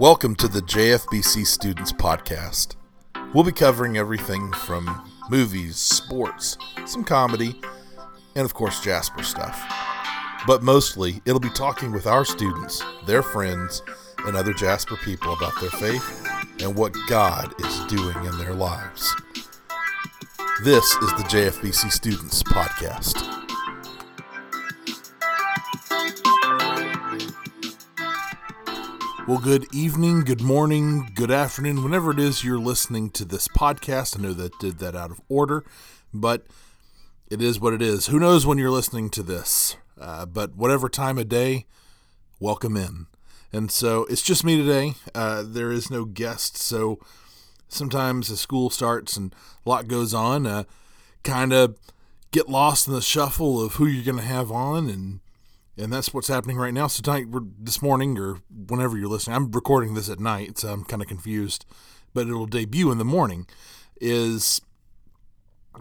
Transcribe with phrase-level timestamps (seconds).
[0.00, 2.74] Welcome to the JFBC Students Podcast.
[3.32, 7.60] We'll be covering everything from movies, sports, some comedy,
[8.34, 9.56] and of course, Jasper stuff.
[10.48, 13.82] But mostly, it'll be talking with our students, their friends,
[14.26, 16.28] and other Jasper people about their faith
[16.60, 19.14] and what God is doing in their lives.
[20.64, 23.53] This is the JFBC Students Podcast.
[29.26, 34.18] Well, good evening, good morning, good afternoon, whenever it is you're listening to this podcast.
[34.18, 35.64] I know that did that out of order,
[36.12, 36.44] but
[37.30, 38.08] it is what it is.
[38.08, 39.78] Who knows when you're listening to this?
[39.98, 41.64] Uh, but whatever time of day,
[42.38, 43.06] welcome in.
[43.50, 44.92] And so it's just me today.
[45.14, 46.98] Uh, there is no guest, so
[47.66, 49.34] sometimes as school starts and
[49.64, 50.64] a lot goes on, uh,
[51.22, 51.78] kind of
[52.30, 55.20] get lost in the shuffle of who you're going to have on and
[55.76, 56.86] and that's what's happening right now.
[56.86, 57.26] So tonight,
[57.58, 61.08] this morning, or whenever you're listening, I'm recording this at night, so I'm kind of
[61.08, 61.64] confused,
[62.12, 63.46] but it'll debut in the morning.
[64.00, 64.60] Is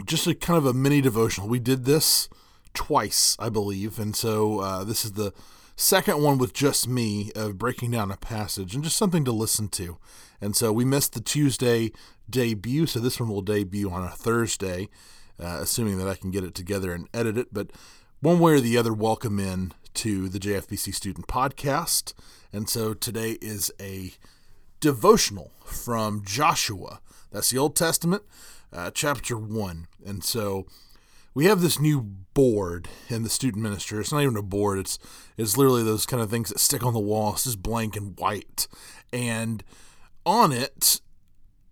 [0.06, 1.48] just a kind of a mini devotional.
[1.48, 2.30] We did this
[2.74, 5.34] twice, I believe, and so uh, this is the
[5.76, 9.68] second one with just me of breaking down a passage and just something to listen
[9.70, 9.98] to.
[10.40, 11.92] And so we missed the Tuesday
[12.30, 14.90] debut, so this one will debut on a Thursday,
[15.40, 17.54] uh, assuming that I can get it together and edit it.
[17.54, 17.72] But
[18.20, 22.14] one way or the other, welcome in to the JFBC Student Podcast.
[22.52, 24.14] And so today is a
[24.80, 27.00] devotional from Joshua.
[27.32, 28.24] That's the Old Testament,
[28.72, 29.88] uh, chapter 1.
[30.06, 30.66] And so
[31.34, 34.00] we have this new board in the student ministry.
[34.00, 35.00] It's not even a board, it's,
[35.38, 37.34] it's literally those kind of things that stick on the wall.
[37.34, 38.68] It's just blank and white.
[39.12, 39.64] And
[40.26, 41.02] on it,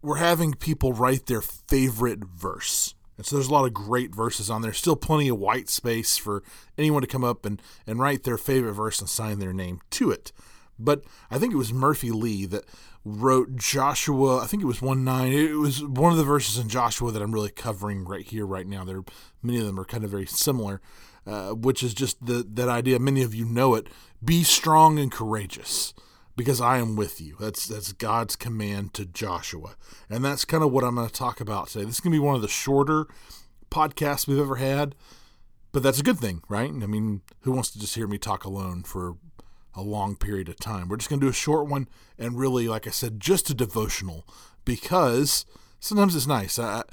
[0.01, 2.95] we're having people write their favorite verse.
[3.21, 4.73] And so there's a lot of great verses on there.
[4.73, 6.41] Still plenty of white space for
[6.75, 10.09] anyone to come up and, and write their favorite verse and sign their name to
[10.09, 10.31] it.
[10.79, 12.65] But I think it was Murphy Lee that
[13.05, 14.39] wrote Joshua.
[14.39, 15.31] I think it was 1 9.
[15.31, 18.65] It was one of the verses in Joshua that I'm really covering right here, right
[18.65, 18.83] now.
[18.83, 19.03] There,
[19.43, 20.81] Many of them are kind of very similar,
[21.27, 22.97] uh, which is just the, that idea.
[22.97, 23.85] Many of you know it.
[24.25, 25.93] Be strong and courageous
[26.35, 27.35] because I am with you.
[27.39, 29.75] That's that's God's command to Joshua.
[30.09, 31.85] And that's kind of what I'm going to talk about today.
[31.85, 33.07] This is going to be one of the shorter
[33.69, 34.95] podcasts we've ever had,
[35.71, 36.69] but that's a good thing, right?
[36.69, 39.15] I mean, who wants to just hear me talk alone for
[39.73, 40.89] a long period of time?
[40.89, 41.87] We're just going to do a short one
[42.17, 44.27] and really like I said just a devotional
[44.65, 45.45] because
[45.79, 46.59] sometimes it's nice.
[46.59, 46.83] I,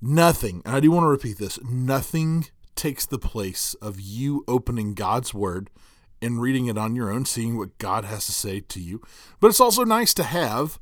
[0.00, 4.94] nothing, and I do want to repeat this, nothing takes the place of you opening
[4.94, 5.70] God's word
[6.22, 9.02] and reading it on your own, seeing what God has to say to you.
[9.40, 10.78] But it's also nice to have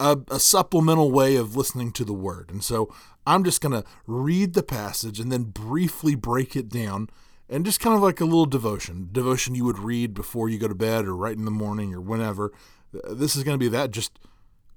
[0.00, 2.50] a, a supplemental way of listening to the word.
[2.50, 2.92] And so
[3.26, 7.08] I'm just going to read the passage and then briefly break it down
[7.48, 10.68] and just kind of like a little devotion, devotion you would read before you go
[10.68, 12.52] to bed or right in the morning or whenever.
[12.92, 14.18] This is going to be that just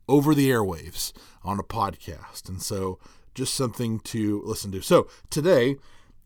[0.08, 1.12] over the airwaves
[1.44, 2.48] on a podcast.
[2.48, 3.00] And so
[3.34, 4.82] just something to listen to.
[4.82, 5.78] So today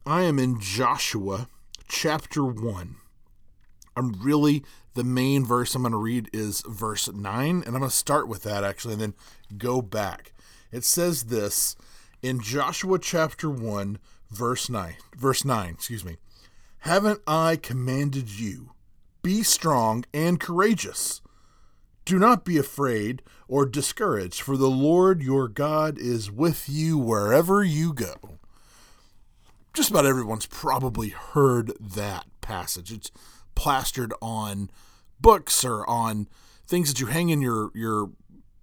[0.06, 1.48] I am in Joshua
[1.88, 2.96] chapter 1.
[3.96, 7.84] I'm really the main verse I'm going to read is verse 9 and I'm going
[7.84, 9.14] to start with that actually and then
[9.58, 10.34] go back.
[10.72, 11.76] It says this
[12.22, 13.98] in Joshua chapter 1
[14.30, 16.18] verse 9 verse 9, excuse me.
[16.80, 18.72] Haven't I commanded you
[19.22, 21.22] be strong and courageous?
[22.06, 27.64] Do not be afraid or discouraged, for the Lord your God is with you wherever
[27.64, 28.16] you go.
[29.74, 32.92] Just about everyone's probably heard that passage.
[32.92, 33.12] It's
[33.56, 34.70] plastered on
[35.20, 36.28] books or on
[36.68, 38.12] things that you hang in your your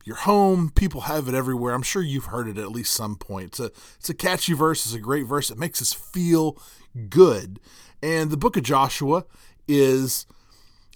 [0.05, 0.71] your home.
[0.75, 1.75] People have it everywhere.
[1.75, 3.47] I'm sure you've heard it at least some point.
[3.49, 4.87] It's a it's a catchy verse.
[4.87, 5.51] It's a great verse.
[5.51, 6.61] It makes us feel
[7.09, 7.61] good.
[8.03, 9.25] And the book of Joshua
[9.69, 10.27] is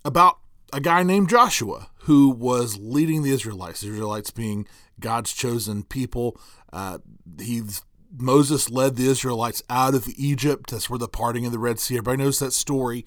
[0.05, 0.39] about
[0.73, 3.81] a guy named Joshua who was leading the Israelites.
[3.81, 4.67] The Israelites being
[5.01, 6.39] God's chosen people.
[6.73, 6.99] Uh,
[7.39, 7.83] he's
[8.17, 10.71] Moses led the Israelites out of Egypt.
[10.71, 11.97] That's where the parting of the Red Sea.
[11.97, 13.05] Everybody knows that story.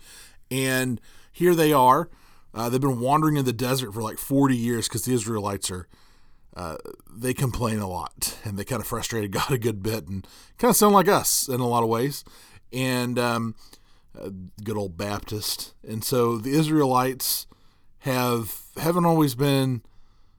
[0.49, 1.01] And
[1.31, 2.09] here they are.
[2.53, 5.87] Uh, they've been wandering in the desert for like 40 years because the Israelites are,
[6.55, 6.77] uh,
[7.11, 10.25] they complain a lot and they kind of frustrated God a good bit and
[10.57, 12.23] kind of sound like us in a lot of ways.
[12.73, 13.55] And um,
[14.63, 15.73] good old Baptist.
[15.87, 17.47] And so the Israelites
[17.99, 19.81] have haven't always been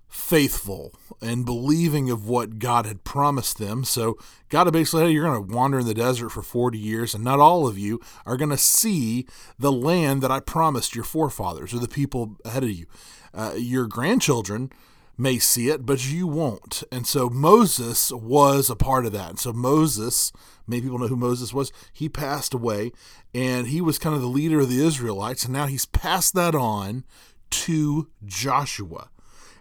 [0.09, 3.85] faithful and believing of what God had promised them.
[3.85, 4.19] So
[4.49, 7.23] God basically said, hey, you're going to wander in the desert for 40 years, and
[7.23, 9.27] not all of you are going to see
[9.59, 12.87] the land that I promised your forefathers or the people ahead of you.
[13.35, 14.71] Uh, your grandchildren
[15.19, 16.85] may see it, but you won't.
[16.93, 19.31] And so Moses was a part of that.
[19.31, 20.33] And so Moses,
[20.67, 22.93] many people know who Moses was, he passed away,
[23.35, 26.55] and he was kind of the leader of the Israelites, and now he's passed that
[26.55, 27.05] on
[27.51, 29.11] to Joshua.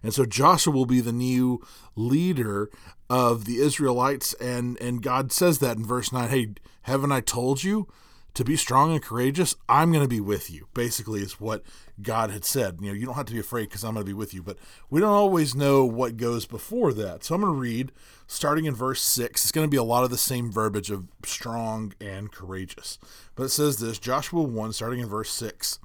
[0.04, 1.62] And so Joshua will be the new
[1.96, 2.70] leader
[3.10, 6.54] of the Israelites and and God says that in verse 9, "Hey,
[6.84, 7.88] haven't I told you
[8.34, 9.56] to be strong and courageous?
[9.68, 11.64] I'm going to be with you." Basically is what
[12.02, 12.80] God had said.
[12.82, 14.44] You know, you don't have to be afraid cuz I'm going to be with you,
[14.44, 14.58] but
[14.90, 17.24] we don't always know what goes before that.
[17.24, 17.92] So I'm going to read
[18.28, 19.46] starting in verse 6.
[19.46, 23.00] It's going to be a lot of the same verbiage of strong and courageous.
[23.36, 25.80] But it says this, Joshua 1 starting in verse 6.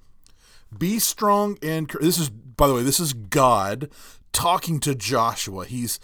[0.77, 3.91] Be strong and this is by the way, this is God
[4.33, 5.67] talking to Joshua.
[5.67, 5.99] He's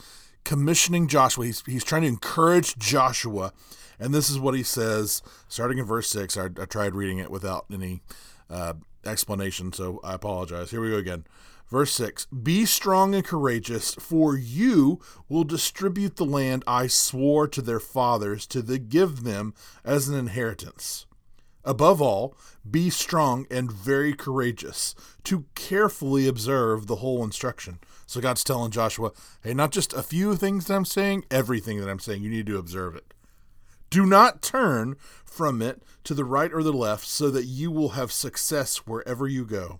[0.44, 1.46] commissioning Joshua.
[1.46, 3.52] He's he's trying to encourage Joshua,
[3.98, 6.36] and this is what he says, starting in verse six.
[6.36, 8.02] I, I tried reading it without any
[8.50, 8.74] uh,
[9.04, 10.70] explanation, so I apologize.
[10.70, 11.24] Here we go again.
[11.70, 17.60] Verse 6 Be strong and courageous, for you will distribute the land I swore to
[17.60, 19.52] their fathers to the, give them
[19.84, 21.04] as an inheritance.
[21.68, 22.34] Above all,
[22.68, 27.78] be strong and very courageous to carefully observe the whole instruction.
[28.06, 29.12] So God's telling Joshua,
[29.42, 32.46] hey, not just a few things that I'm saying, everything that I'm saying, you need
[32.46, 33.12] to observe it.
[33.90, 37.90] Do not turn from it to the right or the left so that you will
[37.90, 39.78] have success wherever you go.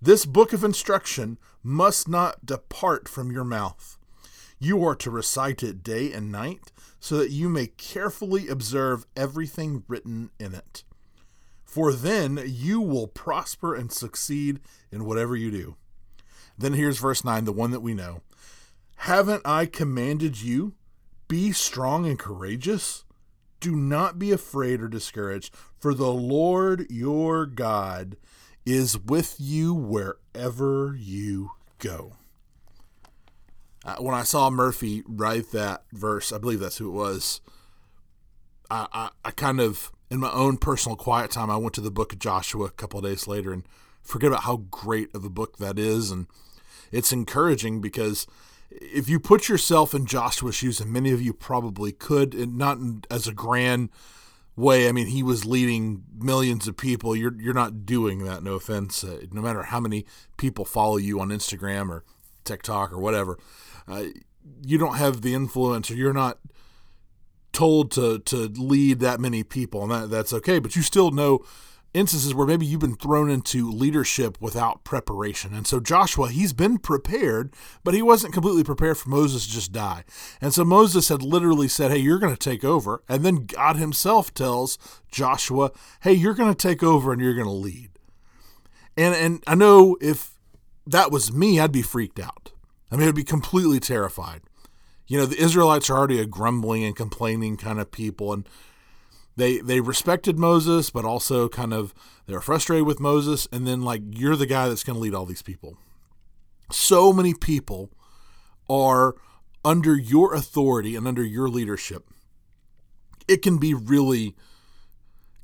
[0.00, 3.96] This book of instruction must not depart from your mouth.
[4.58, 9.84] You are to recite it day and night so that you may carefully observe everything
[9.86, 10.82] written in it
[11.72, 14.60] for then you will prosper and succeed
[14.90, 15.76] in whatever you do.
[16.58, 18.20] Then here's verse 9, the one that we know.
[18.96, 20.74] Haven't I commanded you?
[21.28, 23.04] Be strong and courageous.
[23.58, 28.18] Do not be afraid or discouraged, for the Lord your God
[28.66, 32.12] is with you wherever you go.
[33.82, 37.40] Uh, when I saw Murphy write that verse, I believe that's who it was.
[38.70, 41.90] I, I, I kind of in my own personal quiet time, I went to the
[41.90, 43.66] book of Joshua a couple days later and
[44.02, 46.10] forget about how great of a book that is.
[46.10, 46.26] And
[46.92, 48.26] it's encouraging because
[48.70, 52.76] if you put yourself in Joshua's shoes, and many of you probably could, and not
[53.10, 53.88] as a grand
[54.54, 54.86] way.
[54.86, 57.16] I mean, he was leading millions of people.
[57.16, 58.42] You're you're not doing that.
[58.42, 59.02] No offense.
[59.02, 60.04] Uh, no matter how many
[60.36, 62.04] people follow you on Instagram or
[62.44, 63.38] TikTok or whatever,
[63.88, 64.04] uh,
[64.62, 66.38] you don't have the influence, or you're not
[67.52, 70.58] told to to lead that many people, and that that's okay.
[70.58, 71.44] But you still know
[71.94, 75.54] instances where maybe you've been thrown into leadership without preparation.
[75.54, 77.54] And so Joshua, he's been prepared,
[77.84, 80.04] but he wasn't completely prepared for Moses to just die.
[80.40, 83.02] And so Moses had literally said, Hey, you're going to take over.
[83.08, 84.78] And then God himself tells
[85.10, 85.70] Joshua,
[86.00, 87.90] Hey, you're going to take over and you're going to lead.
[88.96, 90.32] And and I know if
[90.86, 92.52] that was me, I'd be freaked out.
[92.90, 94.42] I mean, I'd be completely terrified
[95.06, 98.48] you know, the Israelites are already a grumbling and complaining kind of people, and
[99.36, 101.94] they they respected Moses, but also kind of
[102.26, 105.14] they were frustrated with Moses, and then like you're the guy that's going to lead
[105.14, 105.76] all these people.
[106.70, 107.90] So many people
[108.68, 109.14] are
[109.64, 112.08] under your authority and under your leadership.
[113.28, 114.34] It can be really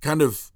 [0.01, 0.51] kind of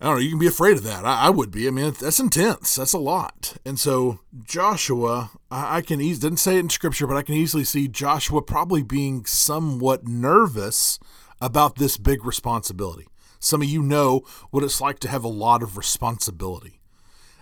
[0.00, 1.04] I don't know, you can be afraid of that.
[1.04, 1.68] I, I, would be.
[1.68, 2.74] I mean, that's intense.
[2.74, 3.58] That's a lot.
[3.66, 7.34] And so Joshua, I, I can easily, didn't say it in scripture, but I can
[7.34, 10.98] easily see Joshua probably being somewhat nervous
[11.38, 13.08] about this big responsibility.
[13.40, 16.80] Some of you know what it's like to have a lot of responsibility.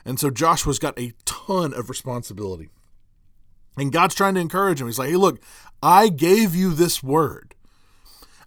[0.04, 2.70] And so Joshua's got a ton of responsibility.
[3.76, 4.88] And God's trying to encourage him.
[4.88, 5.40] He's like, hey, look,
[5.80, 7.54] I gave you this word,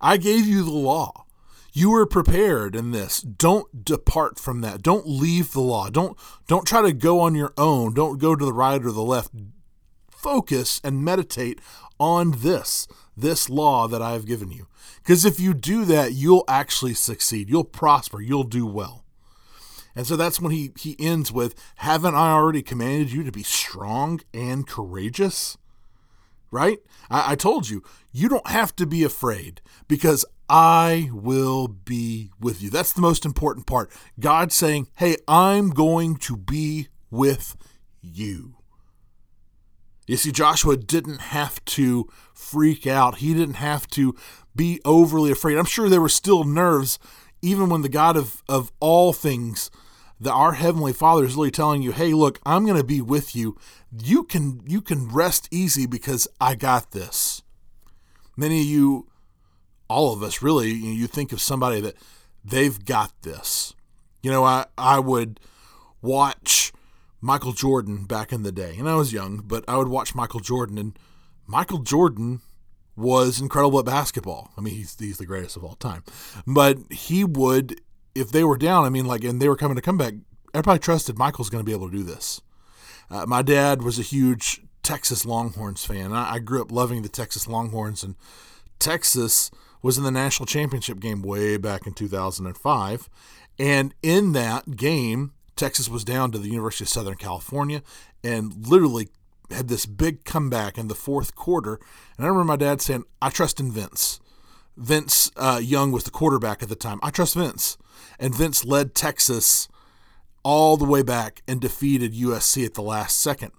[0.01, 1.20] I gave you the law
[1.73, 3.21] you were prepared in this.
[3.21, 4.81] Don't depart from that.
[4.81, 5.89] Don't leave the law.
[5.89, 7.93] Don't don't try to go on your own.
[7.93, 9.31] Don't go to the right or the left.
[10.09, 11.59] Focus and meditate
[11.99, 14.67] on this this law that i have given you.
[14.97, 17.49] Because if you do that you'll actually succeed.
[17.49, 18.21] You'll prosper.
[18.21, 19.05] You'll do well.
[19.95, 23.43] And so that's when he he ends with haven't i already commanded you to be
[23.43, 25.57] strong and courageous?
[26.51, 26.79] Right?
[27.09, 32.61] I, I told you you don't have to be afraid because I will be with
[32.61, 32.69] you.
[32.69, 33.89] That's the most important part.
[34.19, 37.55] God saying, Hey, I'm going to be with
[38.01, 38.57] you.
[40.07, 44.13] You see, Joshua didn't have to freak out, he didn't have to
[44.53, 45.57] be overly afraid.
[45.57, 46.99] I'm sure there were still nerves,
[47.41, 49.71] even when the God of, of all things,
[50.19, 53.37] that our heavenly Father is really telling you, "Hey, look, I'm going to be with
[53.37, 53.57] you.
[53.97, 57.41] You can you can rest easy because I got this."
[58.35, 59.07] Many of you
[59.91, 61.95] all of us really, you, think of somebody that
[62.43, 63.73] they've got this.
[64.21, 65.39] You know, I, I would
[66.01, 66.71] watch
[67.19, 70.39] Michael Jordan back in the day, and I was young, but I would watch Michael
[70.39, 70.97] Jordan, and
[71.47, 72.41] Michael Jordan
[72.95, 74.51] was incredible at basketball.
[74.57, 76.03] I mean, he's, he's the greatest of all time.
[76.45, 77.81] But he would,
[78.15, 80.13] if they were down, I mean, like, and they were coming to come back
[80.53, 82.41] everybody trusted Michael's going to be able to do this.
[83.09, 86.13] Uh, my dad was a huge Texas Longhorns fan.
[86.13, 88.15] I, I grew up loving the Texas Longhorns, and
[88.79, 93.09] Texas was in the national championship game way back in 2005.
[93.59, 97.81] And in that game, Texas was down to the University of Southern California
[98.23, 99.09] and literally
[99.51, 101.79] had this big comeback in the fourth quarter.
[102.17, 104.19] And I remember my dad saying, I trust in Vince.
[104.77, 106.99] Vince uh, Young was the quarterback at the time.
[107.03, 107.77] I trust Vince.
[108.19, 109.67] And Vince led Texas
[110.43, 113.51] all the way back and defeated USC at the last second.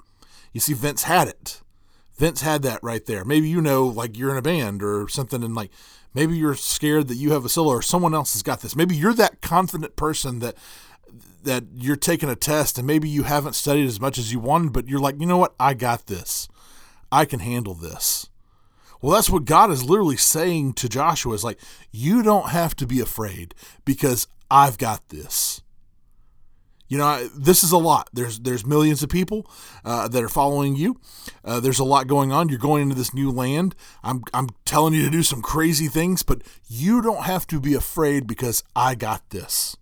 [0.52, 1.60] You see, Vince had it.
[2.16, 3.24] Vince had that right there.
[3.24, 5.70] Maybe you know, like you're in a band or something, and like
[6.14, 8.76] maybe you're scared that you have a solo or someone else has got this.
[8.76, 10.56] Maybe you're that confident person that
[11.42, 14.72] that you're taking a test and maybe you haven't studied as much as you wanted,
[14.72, 15.54] but you're like, you know what?
[15.58, 16.48] I got this.
[17.10, 18.28] I can handle this.
[19.00, 21.58] Well, that's what God is literally saying to Joshua is like,
[21.90, 23.54] you don't have to be afraid
[23.84, 25.51] because I've got this.
[26.88, 28.10] You know, this is a lot.
[28.12, 29.50] There's there's millions of people
[29.84, 31.00] uh, that are following you.
[31.44, 32.48] Uh, there's a lot going on.
[32.48, 33.74] You're going into this new land.
[34.02, 37.74] I'm I'm telling you to do some crazy things, but you don't have to be
[37.74, 39.76] afraid because I got this.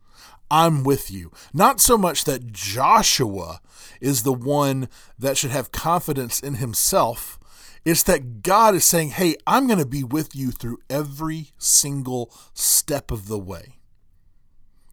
[0.50, 1.30] I'm with you.
[1.54, 3.60] Not so much that Joshua
[4.00, 4.88] is the one
[5.18, 7.38] that should have confidence in himself.
[7.84, 12.32] It's that God is saying, hey, I'm going to be with you through every single
[12.52, 13.79] step of the way.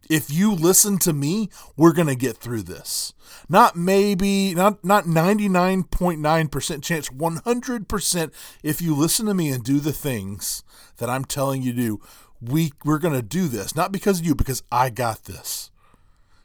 [0.08, 3.12] If you listen to me, we're going to get through this.
[3.48, 9.92] Not maybe, not not 99.9% chance, 100% if you listen to me and do the
[9.92, 10.64] things
[10.96, 12.00] that I'm telling you to do,
[12.40, 15.70] we we're going to do this not because of you because I got this.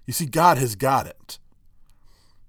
[0.05, 1.39] You see God has got it.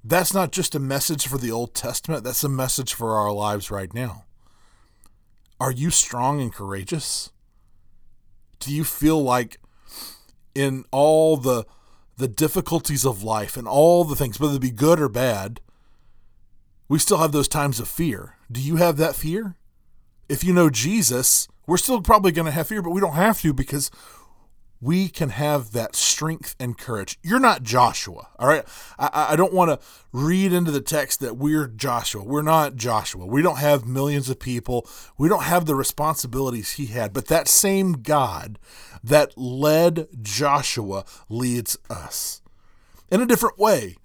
[0.02, 3.70] That's not just a message for the Old Testament, that's a message for our lives
[3.70, 4.24] right now.
[5.58, 7.30] Are you strong and courageous?
[8.58, 9.58] Do you feel like
[10.54, 11.64] in all the
[12.16, 15.60] the difficulties of life and all the things whether it be good or bad,
[16.88, 18.36] we still have those times of fear.
[18.50, 19.56] Do you have that fear?
[20.28, 23.40] If you know Jesus, we're still probably going to have fear, but we don't have
[23.40, 23.90] to because
[24.84, 27.18] we can have that strength and courage.
[27.22, 28.64] You're not Joshua, all right?
[28.98, 32.22] I, I don't want to read into the text that we're Joshua.
[32.22, 33.24] We're not Joshua.
[33.24, 34.86] We don't have millions of people.
[35.16, 37.14] We don't have the responsibilities he had.
[37.14, 38.58] But that same God
[39.02, 42.42] that led Joshua leads us
[43.10, 43.96] in a different way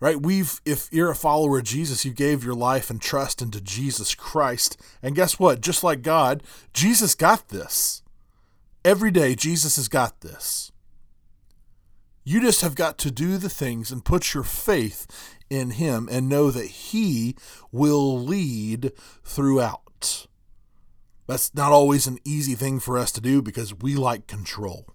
[0.00, 3.62] right we've if you're a follower of jesus you gave your life and trust into
[3.62, 6.42] jesus christ and guess what just like god
[6.74, 8.02] jesus got this
[8.86, 10.70] every day jesus has got this
[12.22, 16.28] you just have got to do the things and put your faith in him and
[16.28, 17.34] know that he
[17.72, 18.92] will lead
[19.24, 20.28] throughout
[21.26, 24.86] that's not always an easy thing for us to do because we like control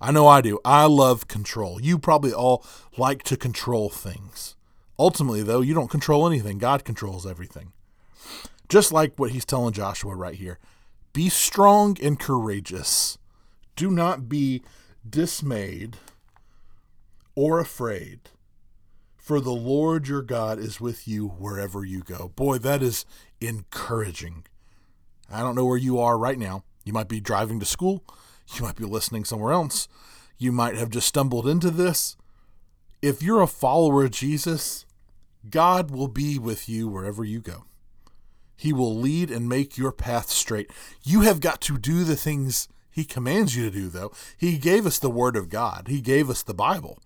[0.00, 0.58] I know I do.
[0.66, 1.80] I love control.
[1.80, 2.62] You probably all
[2.98, 4.54] like to control things.
[4.98, 7.72] Ultimately, though, you don't control anything, God controls everything.
[8.68, 10.58] Just like what he's telling Joshua right here
[11.14, 13.18] be strong and courageous.
[13.76, 14.62] Do not be
[15.08, 15.96] dismayed
[17.34, 18.30] or afraid,
[19.16, 22.28] for the Lord your God is with you wherever you go.
[22.36, 23.04] Boy, that is
[23.40, 24.44] encouraging.
[25.30, 26.64] I don't know where you are right now.
[26.84, 28.04] You might be driving to school.
[28.54, 29.88] You might be listening somewhere else.
[30.38, 32.16] You might have just stumbled into this.
[33.00, 34.84] If you're a follower of Jesus,
[35.48, 37.64] God will be with you wherever you go.
[38.56, 40.70] He will lead and make your path straight.
[41.02, 44.12] You have got to do the things He commands you to do, though.
[44.36, 47.00] He gave us the Word of God, He gave us the Bible.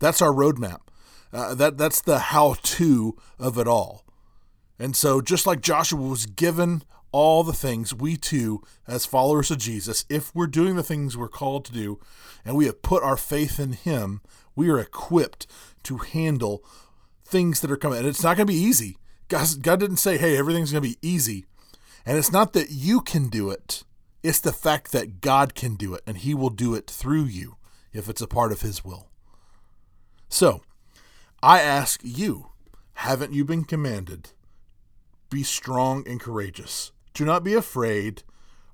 [0.00, 0.80] That's our roadmap.
[1.32, 4.04] Uh, that that's the how-to of it all.
[4.78, 9.58] And so, just like Joshua was given all the things we too, as followers of
[9.58, 12.00] Jesus, if we're doing the things we're called to do
[12.44, 14.20] and we have put our faith in Him,
[14.56, 15.46] we are equipped
[15.84, 16.64] to handle
[17.24, 17.98] things that are coming.
[17.98, 18.98] And it's not going to be easy.
[19.28, 21.46] God, God didn't say, hey, everything's going to be easy.
[22.04, 23.84] And it's not that you can do it,
[24.24, 27.56] it's the fact that God can do it and He will do it through you
[27.92, 29.08] if it's a part of His will.
[30.28, 30.62] So,
[31.42, 32.48] I ask you,
[32.94, 34.30] haven't you been commanded?
[35.28, 36.90] Be strong and courageous.
[37.12, 38.22] Do not be afraid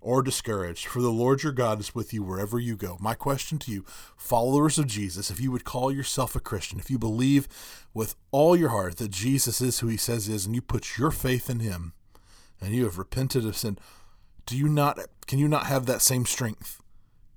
[0.00, 2.96] or discouraged, for the Lord your God is with you wherever you go.
[3.00, 3.84] My question to you,
[4.16, 7.48] followers of Jesus, if you would call yourself a Christian, if you believe
[7.92, 10.96] with all your heart that Jesus is who he says He is, and you put
[10.96, 11.92] your faith in him,
[12.60, 13.78] and you have repented of sin,
[14.50, 16.82] do you not can you not have that same strength?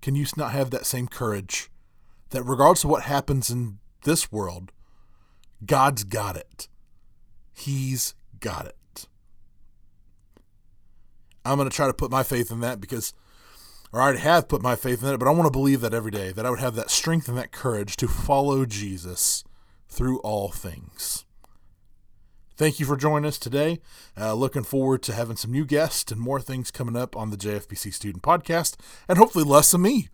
[0.02, 1.70] Can you not have that same courage?
[2.32, 4.72] That regardless of what happens in this world,
[5.64, 6.68] God's got it.
[7.54, 9.08] He's got it.
[11.46, 13.14] I'm going to try to put my faith in that because
[13.92, 15.94] or I already have put my faith in it, but I want to believe that
[15.94, 19.44] every day, that I would have that strength and that courage to follow Jesus
[19.88, 21.26] through all things.
[22.56, 23.80] Thank you for joining us today.
[24.20, 27.38] Uh, looking forward to having some new guests and more things coming up on the
[27.38, 28.76] JFBC Student Podcast,
[29.08, 30.10] and hopefully less of me.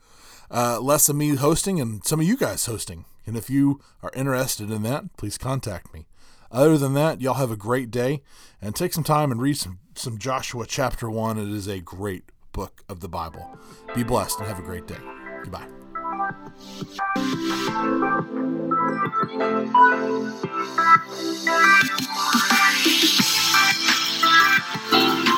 [0.52, 3.06] Uh, less of me hosting and some of you guys hosting.
[3.26, 6.08] And if you are interested in that, please contact me.
[6.52, 8.24] Other than that, y'all have a great day
[8.60, 11.38] and take some time and read some, some Joshua chapter 1.
[11.38, 13.58] It is a great book of the Bible.
[13.94, 14.98] Be blessed and have a great day.
[15.44, 15.68] Goodbye.
[18.90, 19.14] Thank
[25.28, 25.29] you.